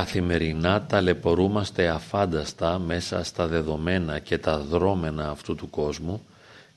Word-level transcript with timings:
Καθημερινά 0.00 0.82
ταλαιπωρούμαστε 0.86 1.88
αφάνταστα 1.88 2.78
μέσα 2.78 3.24
στα 3.24 3.46
δεδομένα 3.46 4.18
και 4.18 4.38
τα 4.38 4.58
δρόμενα 4.58 5.30
αυτού 5.30 5.54
του 5.54 5.70
κόσμου 5.70 6.22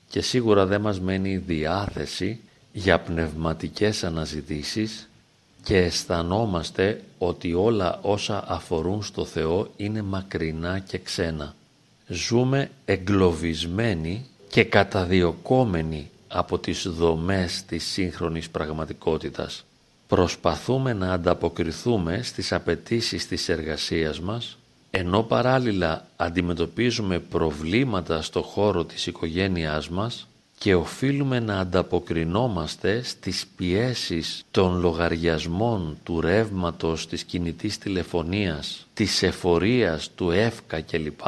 και 0.08 0.20
σίγουρα 0.20 0.66
δεν 0.66 0.80
μας 0.80 1.00
μένει 1.00 1.36
διάθεση 1.36 2.40
για 2.72 3.00
πνευματικές 3.00 4.04
αναζητήσεις 4.04 5.08
και 5.62 5.76
αισθανόμαστε 5.76 7.02
ότι 7.18 7.54
όλα 7.54 7.98
όσα 8.02 8.44
αφορούν 8.46 9.02
στο 9.02 9.24
Θεό 9.24 9.70
είναι 9.76 10.02
μακρινά 10.02 10.78
και 10.78 10.98
ξένα. 10.98 11.54
Ζούμε 12.06 12.70
εγκλωβισμένοι 12.84 14.26
και 14.48 14.64
καταδιωκόμενοι 14.64 16.10
από 16.28 16.58
τις 16.58 16.88
δομές 16.88 17.64
της 17.64 17.84
σύγχρονης 17.84 18.50
πραγματικότητας. 18.50 19.64
Προσπαθούμε 20.14 20.92
να 20.92 21.12
ανταποκριθούμε 21.12 22.20
στις 22.22 22.52
απαιτήσεις 22.52 23.28
της 23.28 23.48
εργασίας 23.48 24.20
μας, 24.20 24.58
ενώ 24.90 25.22
παράλληλα 25.22 26.06
αντιμετωπίζουμε 26.16 27.18
προβλήματα 27.18 28.22
στο 28.22 28.42
χώρο 28.42 28.84
της 28.84 29.06
οικογένειάς 29.06 29.88
μας 29.88 30.28
και 30.58 30.74
οφείλουμε 30.74 31.40
να 31.40 31.58
ανταποκρινόμαστε 31.58 33.02
στις 33.02 33.46
πιέσεις 33.56 34.44
των 34.50 34.80
λογαριασμών 34.80 35.98
του 36.02 36.20
ρεύματος 36.20 37.06
της 37.06 37.24
κινητής 37.24 37.78
τηλεφωνίας, 37.78 38.86
της 38.94 39.22
εφορίας, 39.22 40.10
του 40.14 40.30
εύκα 40.30 40.80
κλπ, 40.80 41.20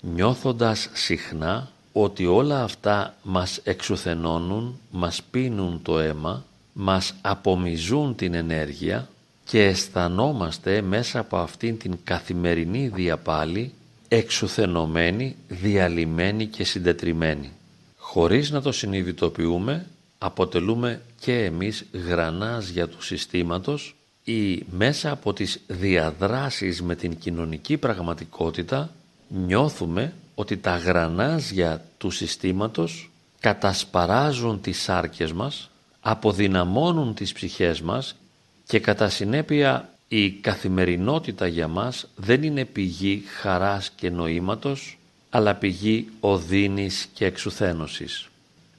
νιώθοντας 0.00 0.88
συχνά 0.92 1.70
ότι 1.92 2.26
όλα 2.26 2.62
αυτά 2.62 3.14
μας 3.22 3.60
εξουθενώνουν, 3.64 4.78
μας 4.90 5.22
πίνουν 5.30 5.80
το 5.82 5.98
αίμα, 5.98 6.44
μας 6.76 7.14
απομιζούν 7.20 8.14
την 8.14 8.34
ενέργεια 8.34 9.08
και 9.44 9.64
αισθανόμαστε 9.64 10.80
μέσα 10.80 11.18
από 11.18 11.36
αυτήν 11.36 11.78
την 11.78 11.98
καθημερινή 12.04 12.88
διαπάλη 12.88 13.72
εξουθενωμένοι, 14.08 15.36
διαλυμένοι 15.48 16.46
και 16.46 16.64
συντετριμένοι. 16.64 17.52
Χωρίς 17.96 18.50
να 18.50 18.62
το 18.62 18.72
συνειδητοποιούμε, 18.72 19.86
αποτελούμε 20.18 21.00
και 21.20 21.44
εμείς 21.44 21.86
γρανάζια 21.92 22.88
του 22.88 23.02
συστήματος 23.02 23.94
ή 24.24 24.64
μέσα 24.70 25.10
από 25.10 25.32
τις 25.32 25.60
διαδράσεις 25.66 26.82
με 26.82 26.94
την 26.94 27.18
κοινωνική 27.18 27.76
πραγματικότητα 27.76 28.90
νιώθουμε 29.28 30.12
ότι 30.34 30.56
τα 30.56 30.76
γρανάζια 30.76 31.84
του 31.98 32.10
συστήματος 32.10 33.10
κατασπαράζουν 33.40 34.60
τις 34.60 34.82
σάρκες 34.82 35.32
μας, 35.32 35.70
αποδυναμώνουν 36.06 37.14
τις 37.14 37.32
ψυχές 37.32 37.80
μας 37.80 38.14
και 38.66 38.80
κατά 38.80 39.08
συνέπεια 39.08 39.88
η 40.08 40.30
καθημερινότητα 40.30 41.46
για 41.46 41.68
μας 41.68 42.06
δεν 42.16 42.42
είναι 42.42 42.64
πηγή 42.64 43.22
χαράς 43.40 43.90
και 43.90 44.10
νοήματος, 44.10 44.98
αλλά 45.30 45.54
πηγή 45.54 46.08
οδύνης 46.20 47.08
και 47.14 47.24
εξουθένωσης. 47.24 48.28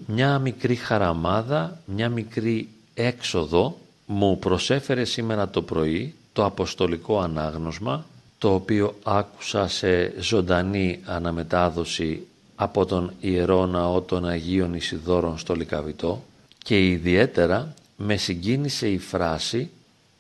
Μια 0.06 0.40
μικρή 0.40 0.76
χαραμάδα, 0.76 1.82
μια 1.86 2.10
μικρή 2.10 2.70
έξοδο 2.94 3.78
μου 4.06 4.40
προσέφερε 4.40 5.04
σήμερα 5.04 5.50
το 5.50 5.62
πρωί 5.62 6.14
το 6.34 6.46
αποστολικό 6.46 7.20
ανάγνωσμα 7.20 8.06
το 8.38 8.54
οποίο 8.54 8.96
άκουσα 9.04 9.68
σε 9.68 10.22
ζωντανή 10.22 11.00
αναμετάδοση 11.06 12.28
από 12.56 12.86
τον 12.86 13.12
Ιερό 13.20 13.66
Ναό 13.66 14.02
των 14.02 14.26
Αγίων 14.26 14.74
Ισιδόρων 14.74 15.38
στο 15.38 15.56
Λικαβητό 15.56 16.24
και 16.66 16.88
ιδιαίτερα 16.88 17.74
με 17.98 18.18
συγκίνησε 18.18 18.90
η 18.90 18.98
φράση 18.98 19.70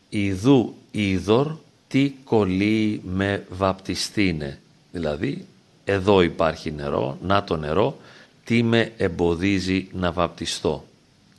«Ιδού 0.09 0.75
είδωρ 0.91 1.55
τι 1.87 2.11
κολλεί 2.23 3.01
με 3.05 3.45
βαπτιστήνε» 3.49 4.59
δηλαδή 4.91 5.45
εδώ 5.85 6.21
υπάρχει 6.21 6.71
νερό, 6.71 7.17
να 7.21 7.43
το 7.43 7.57
νερό, 7.57 7.97
τι 8.43 8.63
με 8.63 8.91
εμποδίζει 8.97 9.87
να 9.91 10.11
βαπτιστώ. 10.11 10.85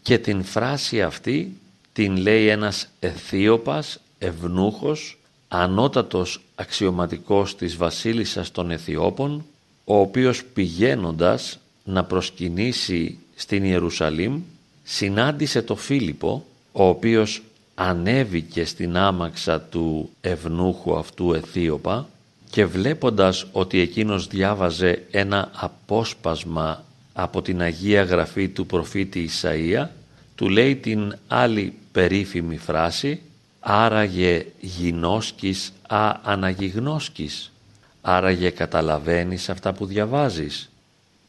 Και 0.03 0.19
την 0.19 0.45
φράση 0.45 1.03
αυτή 1.03 1.57
την 1.93 2.17
λέει 2.17 2.49
ένας 2.49 2.89
αιθίωπας, 3.01 4.01
ευνούχος, 4.19 5.19
ανώτατος 5.49 6.41
αξιωματικός 6.55 7.57
της 7.57 7.77
βασίλισσας 7.77 8.51
των 8.51 8.71
Αιθιώπων, 8.71 9.45
ο 9.85 9.97
οποίος 9.97 10.45
πηγαίνοντας 10.45 11.59
να 11.85 12.05
προσκυνήσει 12.05 13.19
στην 13.35 13.65
Ιερουσαλήμ, 13.65 14.41
συνάντησε 14.89 15.63
το 15.63 15.77
Φίλιππο, 15.77 16.45
ο 16.73 16.85
οποίος 16.85 17.43
ανέβηκε 17.75 18.65
στην 18.65 18.97
άμαξα 18.97 19.61
του 19.61 20.11
ευνούχου 20.21 20.97
αυτού 20.97 21.33
Αιθίωπα 21.33 22.09
και 22.51 22.67
βλέποντας 22.67 23.47
ότι 23.53 23.81
εκείνος 23.81 24.27
διάβαζε 24.27 25.03
ένα 25.11 25.51
απόσπασμα 25.55 26.85
από 27.13 27.43
την 27.43 27.61
Αγία 27.61 28.03
Γραφή 28.03 28.49
του 28.49 28.67
προφήτη 28.67 29.31
Ισαΐα, 29.31 29.87
του 30.35 30.49
λέει 30.49 30.77
την 30.77 31.17
άλλη 31.29 31.75
περίφημη 31.93 32.57
φράση 32.57 33.21
«Άραγε 33.61 34.47
γινώσκης 34.61 35.73
α 35.89 36.13
αναγιγνώσκης». 36.23 37.53
Άραγε 38.01 38.51
καταλαβαίνεις 38.51 39.49
αυτά 39.49 39.73
που 39.73 39.87
διαβάζεις, 39.87 40.71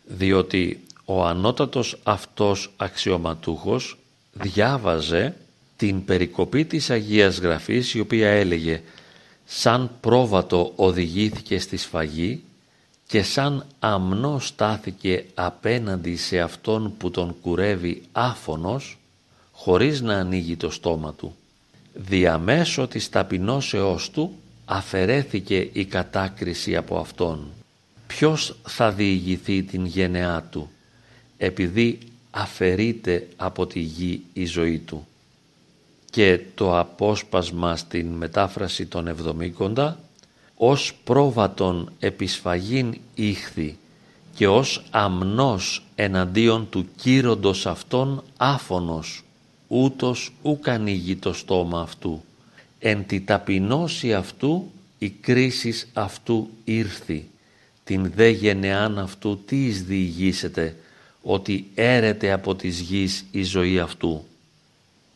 διότι 0.06 0.80
ο 1.10 1.26
ανώτατος 1.26 1.98
αυτός 2.04 2.72
αξιωματούχος 2.78 3.98
διάβαζε 4.34 5.36
την 5.78 6.06
περικοπή 6.06 6.66
της 6.66 6.90
Αγίας 6.90 7.40
Γραφής 7.40 7.94
η 7.94 8.00
οποία 8.00 8.30
έλεγε 8.30 8.82
σαν 9.46 9.92
πρόβατο 10.00 10.74
οδηγήθηκε 10.76 11.60
στη 11.60 11.78
σφαγή 11.78 12.44
και 13.08 13.24
σαν 13.24 13.66
αμνό 13.80 14.40
στάθηκε 14.40 15.26
απέναντι 15.34 16.16
σε 16.16 16.40
αυτόν 16.40 16.94
που 16.98 17.12
τον 17.12 17.36
κουρεύει 17.42 18.02
άφωνος 18.12 18.98
χωρίς 19.52 20.02
να 20.02 20.14
ανοίγει 20.14 20.56
το 20.58 20.70
στόμα 20.70 21.14
του. 21.14 21.36
Διαμέσω 21.94 22.88
της 22.88 23.10
ταπεινώσεώς 23.10 24.10
του 24.10 24.36
αφαιρέθηκε 24.66 25.70
η 25.74 25.86
κατάκριση 25.86 26.76
από 26.76 26.98
αυτόν. 26.98 27.48
Ποιος 28.08 28.56
θα 28.68 28.92
διηγηθεί 28.92 29.64
την 29.64 29.86
γενεά 29.86 30.44
του; 30.52 30.70
Επειδή 31.38 31.98
αφαιρείται 32.32 33.28
από 33.36 33.68
τη 33.68 33.80
γη 33.80 34.22
η 34.34 34.46
ζωή 34.46 34.78
του. 34.78 35.08
Και 36.10 36.40
το 36.56 36.80
απόσπασμα 36.80 37.76
στην 37.76 38.08
μετάφραση 38.08 38.86
των 38.86 39.08
Εβδομήκοντα 39.08 40.00
ως 40.56 40.94
πρόβατον 41.04 41.92
επισφαγήν 42.00 42.98
ήχθη 43.16 43.78
και 44.36 44.48
ως 44.48 44.84
αμνός 44.90 45.84
εναντίον 45.96 46.68
του 46.70 46.86
κύροντος 46.96 47.66
αυτών 47.66 48.24
άφωνος 48.38 49.24
ούτως 49.68 50.32
ουκ 50.42 50.68
ανοίγει 50.70 51.16
το 51.16 51.34
στόμα 51.34 51.82
αυτού. 51.82 52.24
Εν 52.80 53.06
τη 53.06 53.22
ταπεινώση 53.22 54.14
αυτού 54.14 54.72
η 54.98 55.10
κρίσης 55.10 55.88
αυτού 55.94 56.50
ήρθη. 56.64 57.30
Την 57.84 58.12
δε 58.16 58.30
γενεάν 58.30 59.00
αυτού 59.00 59.40
τι 59.46 59.66
εις 59.66 59.84
διηγήσετε 59.84 60.76
ότι 61.30 61.68
έρεται 61.76 62.32
από 62.32 62.56
της 62.56 62.80
γης 62.80 63.26
η 63.32 63.44
ζωή 63.44 63.80
αυτού. 63.80 64.24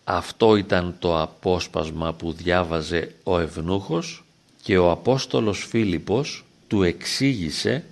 Αυτό 0.03 0.55
ήταν 0.55 0.95
το 0.99 1.21
απόσπασμα 1.21 2.13
που 2.13 2.31
διάβαζε 2.31 3.15
ο 3.23 3.39
Ευνούχος 3.39 4.23
και 4.61 4.77
ο 4.77 4.91
Απόστολος 4.91 5.65
Φίλιππος 5.69 6.45
του 6.67 6.83
εξήγησε 6.83 7.83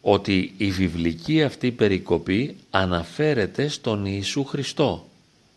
ότι 0.00 0.54
η 0.56 0.70
βιβλική 0.70 1.42
αυτή 1.42 1.70
περικοπή 1.70 2.56
αναφέρεται 2.70 3.68
στον 3.68 4.06
Ιησού 4.06 4.44
Χριστό 4.44 5.06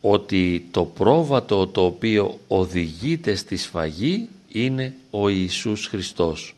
ότι 0.02 0.68
το 0.72 0.86
πρόβατο 0.86 1.68
το 1.68 1.86
οποίο 1.86 2.40
οδηγείται 2.48 3.36
στη 3.36 3.58
σφαγή 3.58 4.28
είναι 4.52 4.94
ο 5.10 5.30
Ιησούς 5.30 5.88
Χριστός. 5.88 6.56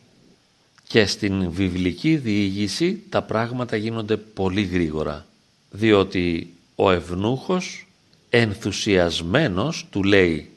Και 0.88 1.06
στην 1.06 1.52
βιβλική 1.52 2.18
διήγηση 2.18 3.04
τα 3.10 3.22
πράγματα 3.22 3.76
γίνονται 3.76 4.18
πολύ 4.18 4.62
γρήγορα 4.62 5.26
διότι 5.72 6.54
ο 6.76 6.92
Ευνούχος 6.92 7.88
ενθουσιασμένος 8.30 9.88
του 9.90 10.04
λέει 10.04 10.50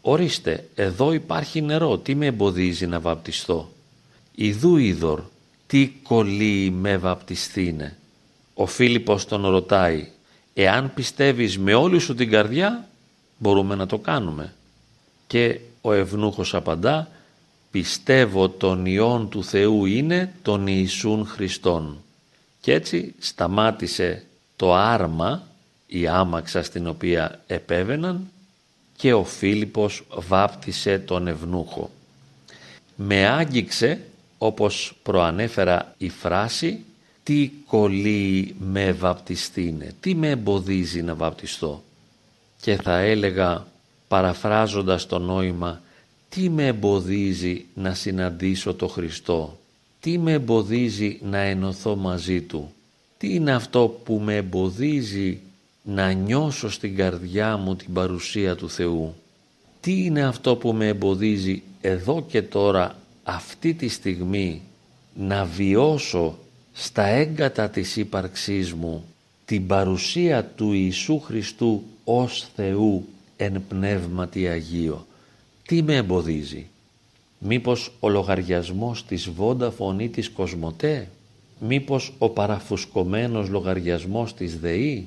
«Ορίστε, 0.00 0.68
εδώ 0.74 1.12
υπάρχει 1.12 1.60
νερό, 1.60 1.98
τι 1.98 2.14
με 2.14 2.26
εμποδίζει 2.26 2.86
να 2.86 3.00
βαπτιστώ» 3.00 3.72
«Ιδού 4.34 4.76
είδωρ, 4.76 5.20
τι 5.66 5.88
κολλεί 6.02 6.70
με 6.70 6.96
βαπτιστήνε» 6.96 7.96
Ο 8.54 8.66
Φίλιππος 8.66 9.24
τον 9.24 9.46
ρωτάει 9.46 10.08
«Εάν 10.54 10.94
πιστεύεις 10.94 11.58
με 11.58 11.74
όλη 11.74 11.98
σου 11.98 12.14
την 12.14 12.30
καρδιά, 12.30 12.88
μπορούμε 13.38 13.74
να 13.74 13.86
το 13.86 13.98
κάνουμε» 13.98 14.54
και 15.26 15.60
ο 15.80 15.92
Ευνούχος 15.92 16.54
απαντά 16.54 17.08
«Πιστεύω 17.70 18.48
τον 18.48 18.86
Υιόν 18.86 19.28
του 19.28 19.44
Θεού 19.44 19.84
είναι 19.84 20.34
τον 20.42 20.66
Ιησούν 20.66 21.26
Χριστόν» 21.26 21.96
και 22.60 22.72
έτσι 22.72 23.14
σταμάτησε 23.18 24.24
το 24.62 24.74
άρμα 24.74 25.42
η 25.86 26.06
άμαξα 26.06 26.62
στην 26.62 26.86
οποία 26.86 27.40
επέβαιναν 27.46 28.30
και 28.96 29.12
ο 29.12 29.24
Φίλιππος 29.24 30.04
βάπτισε 30.14 30.98
τον 30.98 31.26
Ευνούχο. 31.26 31.90
Με 32.96 33.26
άγγιξε, 33.26 34.00
όπως 34.38 34.94
προανέφερα 35.02 35.94
η 35.98 36.08
φράση, 36.08 36.84
τι 37.22 37.50
κολλεί 37.66 38.54
με 38.58 38.92
βαπτιστήνε, 38.92 39.92
τι 40.00 40.14
με 40.14 40.28
εμποδίζει 40.28 41.02
να 41.02 41.14
βαπτιστώ. 41.14 41.82
Και 42.60 42.76
θα 42.76 42.98
έλεγα, 42.98 43.66
παραφράζοντας 44.08 45.06
το 45.06 45.18
νόημα, 45.18 45.80
τι 46.28 46.48
με 46.48 46.66
εμποδίζει 46.66 47.64
να 47.74 47.94
συναντήσω 47.94 48.74
το 48.74 48.88
Χριστό, 48.88 49.58
τι 50.00 50.18
με 50.18 50.32
εμποδίζει 50.32 51.18
να 51.22 51.38
ενωθώ 51.38 51.96
μαζί 51.96 52.40
Του, 52.40 52.72
τι 53.22 53.34
είναι 53.34 53.52
αυτό 53.52 54.00
που 54.04 54.20
με 54.24 54.36
εμποδίζει 54.36 55.40
να 55.82 56.12
νιώσω 56.12 56.70
στην 56.70 56.96
καρδιά 56.96 57.56
μου 57.56 57.76
την 57.76 57.92
παρουσία 57.92 58.56
του 58.56 58.70
Θεού; 58.70 59.14
Τι 59.80 60.04
είναι 60.04 60.22
αυτό 60.22 60.56
που 60.56 60.72
με 60.72 60.86
εμποδίζει 60.86 61.62
εδώ 61.80 62.24
και 62.28 62.42
τώρα 62.42 62.96
αυτή 63.22 63.74
τη 63.74 63.88
στιγμή 63.88 64.62
να 65.14 65.44
βιώσω 65.44 66.38
στα 66.72 67.06
έγκατα 67.06 67.68
της 67.68 67.96
ύπαρξής 67.96 68.72
μου 68.72 69.04
την 69.44 69.66
παρουσία 69.66 70.44
του 70.44 70.72
Ιησού 70.72 71.20
Χριστού 71.20 71.82
ως 72.04 72.48
Θεού 72.54 73.06
εν 73.36 73.62
πνεύματι 73.68 74.48
Αγίο; 74.48 75.06
Τι 75.66 75.82
με 75.82 75.96
εμποδίζει; 75.96 76.66
Μήπως 77.38 77.92
ο 78.00 78.08
λογαριασμός 78.08 79.04
της 79.06 79.30
Vodafone 79.38 79.96
ή 79.98 80.08
της 80.08 80.30
Κοσμοτέ; 80.30 81.08
Μήπως 81.64 82.12
ο 82.18 82.28
παραφουσκωμένος 82.28 83.48
λογαριασμός 83.48 84.34
της 84.34 84.58
ΔΕΗ. 84.58 85.06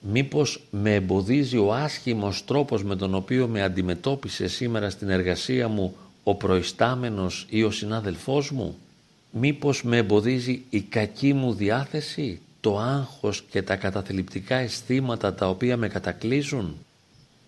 Μήπως 0.00 0.60
με 0.70 0.94
εμποδίζει 0.94 1.56
ο 1.56 1.74
άσχημος 1.74 2.44
τρόπος 2.44 2.84
με 2.84 2.96
τον 2.96 3.14
οποίο 3.14 3.48
με 3.48 3.62
αντιμετώπισε 3.62 4.48
σήμερα 4.48 4.90
στην 4.90 5.08
εργασία 5.08 5.68
μου 5.68 5.94
ο 6.22 6.34
προϊστάμενος 6.34 7.46
ή 7.50 7.62
ο 7.62 7.70
συνάδελφός 7.70 8.50
μου; 8.50 8.76
Μήπως 9.30 9.82
με 9.82 9.96
εμποδίζει 9.96 10.62
η 10.70 10.80
κακή 10.80 11.32
μου 11.32 11.54
διάθεση, 11.54 12.40
το 12.60 12.78
άγχος 12.78 13.42
και 13.50 13.62
τα 13.62 13.76
καταθλιπτικά 13.76 14.56
αισθήματα 14.56 15.34
τα 15.34 15.48
οποία 15.48 15.76
με 15.76 15.88
κατακλείζουν; 15.88 16.76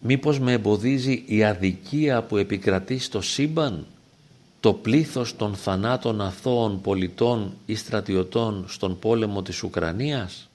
Μήπως 0.00 0.39
με 0.39 0.53
εμποδίζει 0.53 1.23
η 1.27 1.45
αδικία 1.45 2.23
που 2.23 2.37
επικρατεί 2.37 2.99
στο 2.99 3.21
σύμπαν, 3.21 3.87
το 4.64 4.72
πλήθος 4.72 5.37
των 5.37 5.55
θανάτων 5.55 6.20
αθώων 6.20 6.81
πολιτών 6.81 7.52
ή 7.66 7.75
στρατιωτών 7.75 8.64
στον 8.69 8.99
πόλεμο 8.99 9.43
της 9.43 9.62
Ουκρανίας; 9.62 10.49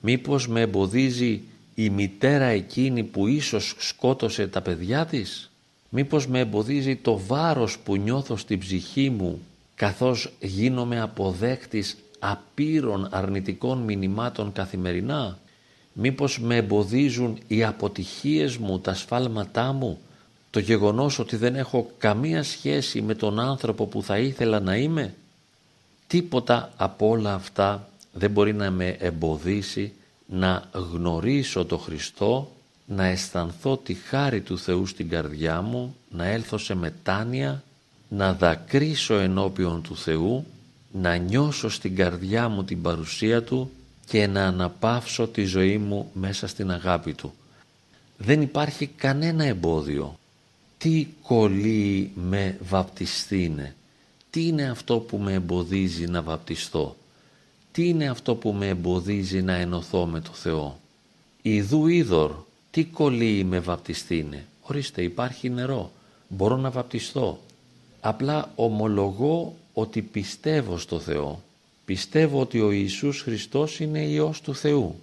Μήπως 0.00 0.48
με 0.48 0.60
εμποδίζει 0.60 1.42
η 1.74 1.90
μητέρα 1.90 2.44
εκείνη 2.44 3.02
που 3.02 3.26
ίσως 3.26 3.74
σκότωσε 3.78 4.46
τα 4.46 4.60
παιδιά 4.60 5.06
της; 5.06 5.50
Μήπως 5.88 6.26
με 6.26 6.38
εμποδίζει 6.38 6.96
το 6.96 7.20
βάρος 7.26 7.78
που 7.78 7.96
νιώθω 7.96 8.36
στην 8.36 8.58
ψυχή 8.58 9.10
μου 9.10 9.40
καθώς 9.74 10.32
γίνομαι 10.40 11.00
αποδέκτης 11.00 11.96
απείρων 12.18 13.08
αρνητικών 13.10 13.78
μηνυμάτων 13.78 14.52
καθημερινά; 14.52 15.38
Μήπως 15.92 16.40
με 16.40 16.56
εμποδίζουν 16.56 17.38
οι 17.46 17.64
αποτυχίες 17.64 18.56
μου, 18.56 18.78
τα 18.78 18.94
σφάλματά 18.94 19.72
μου, 19.72 19.98
το 20.50 20.60
γεγονός 20.60 21.18
ότι 21.18 21.36
δεν 21.36 21.56
έχω 21.56 21.90
καμία 21.98 22.42
σχέση 22.42 23.02
με 23.02 23.14
τον 23.14 23.40
άνθρωπο 23.40 23.86
που 23.86 24.02
θα 24.02 24.18
ήθελα 24.18 24.60
να 24.60 24.76
είμαι. 24.76 25.14
Τίποτα 26.06 26.72
από 26.76 27.08
όλα 27.08 27.34
αυτά 27.34 27.88
δεν 28.12 28.30
μπορεί 28.30 28.54
να 28.54 28.70
με 28.70 28.96
εμποδίσει 28.98 29.92
να 30.26 30.68
γνωρίσω 30.72 31.64
το 31.64 31.78
Χριστό, 31.78 32.50
να 32.86 33.06
αισθανθώ 33.06 33.76
τη 33.76 33.94
χάρη 33.94 34.40
του 34.40 34.58
Θεού 34.58 34.86
στην 34.86 35.08
καρδιά 35.08 35.60
μου, 35.62 35.96
να 36.10 36.26
έλθω 36.26 36.58
σε 36.58 36.74
μετάνοια, 36.74 37.62
να 38.08 38.32
δακρύσω 38.32 39.14
ενώπιον 39.14 39.82
του 39.82 39.96
Θεού, 39.96 40.46
να 40.92 41.16
νιώσω 41.16 41.68
στην 41.68 41.96
καρδιά 41.96 42.48
μου 42.48 42.64
την 42.64 42.82
παρουσία 42.82 43.42
Του 43.42 43.70
και 44.06 44.26
να 44.26 44.46
αναπαύσω 44.46 45.28
τη 45.28 45.44
ζωή 45.44 45.78
μου 45.78 46.10
μέσα 46.12 46.46
στην 46.46 46.70
αγάπη 46.70 47.14
Του. 47.14 47.34
Δεν 48.16 48.42
υπάρχει 48.42 48.86
κανένα 48.86 49.44
εμπόδιο. 49.44 50.18
Τι 50.78 51.06
κολλεί 51.22 52.10
με 52.14 52.58
βαπτιστήνε; 52.62 53.74
Τι 54.30 54.46
είναι 54.46 54.70
αυτό 54.70 54.98
που 54.98 55.18
με 55.18 55.32
εμποδίζει 55.32 56.06
να 56.06 56.22
βαπτιστώ; 56.22 56.96
Τι 57.72 57.88
είναι 57.88 58.08
αυτό 58.08 58.34
που 58.34 58.52
με 58.52 58.68
εμποδίζει 58.68 59.42
να 59.42 59.54
ενωθώ 59.54 60.06
με 60.06 60.20
το 60.20 60.30
Θεό; 60.32 60.78
Ιδού 61.42 61.86
είδωρ, 61.86 62.32
τι 62.70 62.84
κολλεί 62.84 63.44
με 63.44 63.58
βαπτιστήνε; 63.58 64.46
Ορίστε 64.62 65.02
υπάρχει 65.02 65.50
νερό, 65.50 65.92
μπορώ 66.28 66.56
να 66.56 66.70
βαπτιστώ. 66.70 67.40
Απλά 68.00 68.52
ομολογώ 68.54 69.56
ότι 69.72 70.02
πιστεύω 70.02 70.78
στο 70.78 70.98
Θεό. 70.98 71.42
Πιστεύω 71.84 72.40
ότι 72.40 72.60
ο 72.60 72.70
Ιησούς 72.70 73.20
Χριστός 73.20 73.80
είναι 73.80 74.04
Υιός 74.04 74.40
του 74.40 74.54
Θεού 74.54 74.94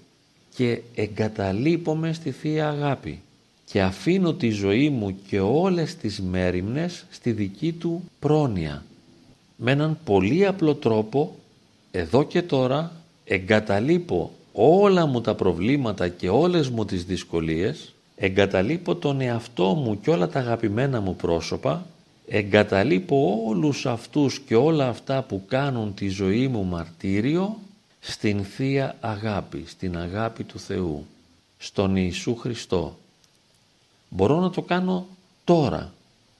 και 0.55 0.81
εγκαταλείπομαι 0.95 2.13
στη 2.13 2.31
Θεία 2.31 2.69
Αγάπη 2.69 3.21
και 3.65 3.81
αφήνω 3.81 4.33
τη 4.33 4.49
ζωή 4.49 4.89
μου 4.89 5.15
και 5.27 5.39
όλες 5.39 5.95
τις 5.95 6.21
μέρημνες 6.21 7.05
στη 7.09 7.31
δική 7.31 7.71
Του 7.71 8.03
πρόνοια. 8.19 8.83
Με 9.55 9.71
έναν 9.71 9.97
πολύ 10.03 10.45
απλό 10.45 10.75
τρόπο, 10.75 11.35
εδώ 11.91 12.23
και 12.23 12.41
τώρα, 12.41 12.91
εγκαταλείπω 13.25 14.31
όλα 14.51 15.05
μου 15.05 15.21
τα 15.21 15.35
προβλήματα 15.35 16.07
και 16.07 16.29
όλες 16.29 16.69
μου 16.69 16.85
τις 16.85 17.05
δυσκολίες, 17.05 17.93
εγκαταλείπω 18.15 18.95
τον 18.95 19.21
εαυτό 19.21 19.73
μου 19.73 19.99
και 20.01 20.09
όλα 20.09 20.27
τα 20.27 20.39
αγαπημένα 20.39 21.01
μου 21.01 21.15
πρόσωπα 21.15 21.85
εγκαταλείπω 22.27 23.43
όλους 23.47 23.85
αυτούς 23.85 24.39
και 24.39 24.55
όλα 24.55 24.87
αυτά 24.87 25.21
που 25.21 25.45
κάνουν 25.47 25.93
τη 25.93 26.07
ζωή 26.07 26.47
μου 26.47 26.63
μαρτύριο 26.63 27.59
στην 27.99 28.43
Θεία 28.43 28.95
Αγάπη, 28.99 29.63
στην 29.67 29.97
αγάπη 29.97 30.43
του 30.43 30.59
Θεού, 30.59 31.05
στον 31.57 31.95
Ιησού 31.95 32.35
Χριστό. 32.35 32.97
Μπορώ 34.15 34.39
να 34.39 34.49
το 34.49 34.61
κάνω 34.61 35.07
τώρα, 35.43 35.93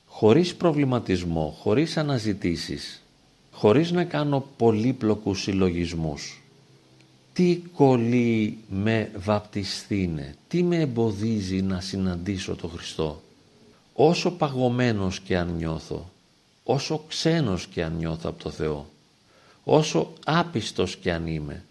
χωρίς 0.08 0.56
προβληματισμό, 0.56 1.56
χωρίς 1.60 1.98
αναζητήσεις, 1.98 3.02
χωρίς 3.52 3.92
να 3.92 4.04
κάνω 4.04 4.46
πολύπλοκους 4.58 5.42
συλλογισμούς. 5.42 6.42
Τι 7.34 7.62
κολλεί 7.74 8.58
με 8.70 9.12
βαπτιστήνε, 9.18 10.36
τι 10.48 10.64
με 10.64 10.80
εμποδίζει 10.80 11.62
να 11.62 11.82
συναντήσω 11.82 12.56
τον 12.56 12.70
Χριστό 12.70 13.22
όσο 13.94 14.32
παγωμένος 14.32 15.20
και 15.20 15.38
αν 15.38 15.56
νιώθω, 15.58 16.10
όσο 16.64 17.04
ξένος 17.08 17.68
και 17.68 17.84
αν 17.84 17.96
νιώθω 17.96 18.30
από 18.30 18.44
το 18.44 18.50
Θεό, 18.50 18.86
όσο 19.64 20.14
άπιστος 20.26 20.96
και 20.96 21.12
αν 21.12 21.28
είμαι, 21.28 21.64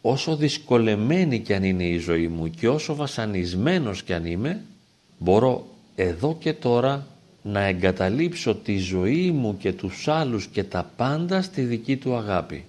όσο 0.00 0.36
δυσκολεμένη 0.36 1.40
και 1.40 1.54
αν 1.54 1.64
είναι 1.64 1.84
η 1.84 1.98
ζωή 1.98 2.28
μου 2.28 2.50
και 2.50 2.68
όσο 2.68 2.94
βασανισμένος 2.94 4.02
και 4.02 4.14
αν 4.14 4.26
είμαι, 4.26 4.64
μπορώ 5.18 5.66
εδώ 5.94 6.36
και 6.40 6.52
τώρα 6.52 7.06
να 7.42 7.60
εγκαταλείψω 7.60 8.54
τη 8.54 8.78
ζωή 8.78 9.30
μου 9.30 9.56
και 9.56 9.72
τους 9.72 10.08
άλλους 10.08 10.46
και 10.46 10.64
τα 10.64 10.90
πάντα 10.96 11.42
στη 11.42 11.62
δική 11.62 11.96
του 11.96 12.16
αγάπη. 12.16 12.64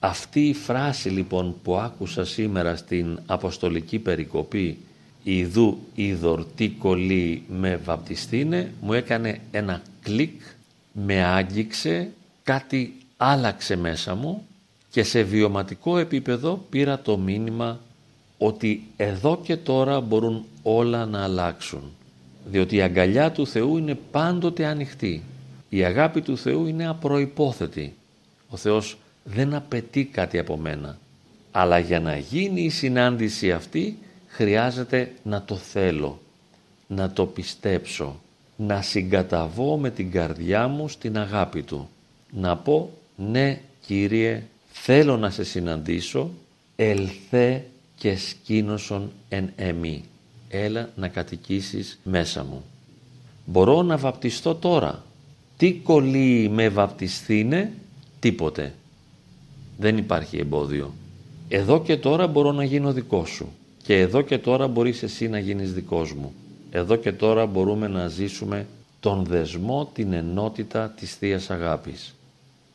Αυτή 0.00 0.48
η 0.48 0.54
φράση 0.54 1.08
λοιπόν 1.08 1.54
που 1.62 1.76
άκουσα 1.76 2.24
σήμερα 2.24 2.76
στην 2.76 3.18
Αποστολική 3.26 3.98
Περικοπή 3.98 4.78
Ιδού 5.26 5.78
είδωρ 5.94 6.44
τι 6.56 6.68
κολλή 6.68 7.42
με 7.48 7.76
βαπτιστήνε 7.76 8.72
μου 8.80 8.92
έκανε 8.92 9.40
ένα 9.50 9.82
κλικ, 10.02 10.40
με 10.92 11.24
άγγιξε, 11.24 12.10
κάτι 12.42 12.94
άλλαξε 13.16 13.76
μέσα 13.76 14.14
μου 14.14 14.46
και 14.90 15.02
σε 15.02 15.22
βιωματικό 15.22 15.98
επίπεδο 15.98 16.64
πήρα 16.70 16.98
το 16.98 17.18
μήνυμα 17.18 17.80
ότι 18.38 18.82
εδώ 18.96 19.40
και 19.42 19.56
τώρα 19.56 20.00
μπορούν 20.00 20.44
όλα 20.62 21.06
να 21.06 21.22
αλλάξουν. 21.22 21.82
Διότι 22.46 22.76
η 22.76 22.82
αγκαλιά 22.82 23.32
του 23.32 23.46
Θεού 23.46 23.76
είναι 23.76 23.98
πάντοτε 24.10 24.64
ανοιχτή. 24.64 25.22
Η 25.68 25.84
αγάπη 25.84 26.20
του 26.20 26.38
Θεού 26.38 26.66
είναι 26.66 26.86
απροϋπόθετη. 26.86 27.94
Ο 28.48 28.56
Θεός 28.56 28.96
δεν 29.24 29.54
απαιτεί 29.54 30.04
κάτι 30.04 30.38
από 30.38 30.56
μένα. 30.56 30.98
Αλλά 31.50 31.78
για 31.78 32.00
να 32.00 32.16
γίνει 32.16 32.60
η 32.60 32.70
συνάντηση 32.70 33.52
αυτή 33.52 33.98
χρειάζεται 34.28 35.12
να 35.22 35.42
το 35.42 35.56
θέλω, 35.56 36.20
να 36.86 37.10
το 37.10 37.26
πιστέψω, 37.26 38.20
να 38.56 38.82
συγκαταβώ 38.82 39.76
με 39.76 39.90
την 39.90 40.10
καρδιά 40.10 40.68
μου 40.68 40.88
στην 40.88 41.18
αγάπη 41.18 41.62
Του. 41.62 41.88
Να 42.30 42.56
πω 42.56 42.90
ναι 43.16 43.60
Κύριε 43.86 44.42
θέλω 44.72 45.16
να 45.16 45.30
σε 45.30 45.44
συναντήσω, 45.44 46.30
ελθέ 46.76 47.64
και 47.96 48.16
σκήνωσον 48.16 49.10
εν 49.28 49.52
εμή. 49.56 50.04
Έλα 50.48 50.90
να 50.96 51.08
κατοικήσεις 51.08 51.98
μέσα 52.04 52.44
μου. 52.44 52.64
Μπορώ 53.44 53.82
να 53.82 53.96
βαπτιστώ 53.96 54.54
τώρα. 54.54 55.04
Τι 55.56 55.72
κολλεί 55.72 56.48
με 56.52 56.68
βαπτιστήνε, 56.68 57.72
τίποτε. 58.20 58.74
Δεν 59.78 59.96
υπάρχει 59.96 60.38
εμπόδιο. 60.38 60.94
Εδώ 61.48 61.82
και 61.82 61.96
τώρα 61.96 62.26
μπορώ 62.26 62.52
να 62.52 62.64
γίνω 62.64 62.92
δικός 62.92 63.30
σου. 63.30 63.52
Και 63.82 63.98
εδώ 63.98 64.22
και 64.22 64.38
τώρα 64.38 64.68
μπορείς 64.68 65.02
εσύ 65.02 65.28
να 65.28 65.38
γίνεις 65.38 65.72
δικός 65.72 66.12
μου. 66.12 66.32
Εδώ 66.70 66.96
και 66.96 67.12
τώρα 67.12 67.46
μπορούμε 67.46 67.88
να 67.88 68.08
ζήσουμε 68.08 68.66
τον 69.00 69.24
δεσμό, 69.24 69.90
την 69.94 70.12
ενότητα 70.12 70.88
της 70.88 71.14
θείας 71.14 71.50
Αγάπης. 71.50 72.14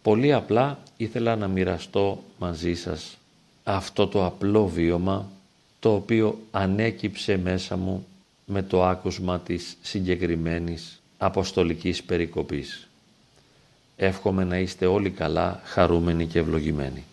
Πολύ 0.02 0.34
απλά 0.34 0.80
ήθελα 0.98 1.36
να 1.36 1.48
μοιραστώ 1.48 2.24
μαζί 2.40 2.74
σας 2.74 3.18
αυτό 3.76 4.08
το 4.08 4.26
απλό 4.26 4.68
βίωμα 4.68 5.30
το 5.80 5.94
οποίο 5.94 6.40
ανέκυψε 6.52 7.38
μέσα 7.38 7.78
μου 7.78 8.06
με 8.46 8.62
το 8.62 8.86
άκουσμα 8.86 9.40
της 9.40 9.78
συγκεκριμένης 9.82 11.02
αποστολικής 11.18 12.04
περικοπής. 12.04 12.88
Εύχομαι 13.96 14.44
να 14.44 14.58
είστε 14.58 14.86
όλοι 14.86 15.10
καλά, 15.10 15.62
χαρούμενοι 15.64 16.26
και 16.26 16.40
ευλογημένοι. 16.40 17.04